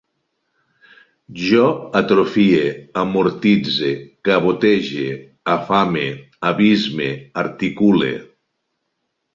Jo 1.49 1.65
atrofie, 1.99 2.63
amortitze, 3.03 3.93
cabotege, 4.31 5.07
afame, 5.59 6.11
abisme, 6.53 7.13
articule 7.47 8.11